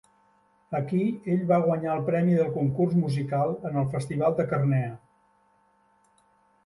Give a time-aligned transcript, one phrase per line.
[0.77, 1.01] Aquí
[1.33, 4.93] ell va guanyar el premi del concurs musical en el festival de Carnea.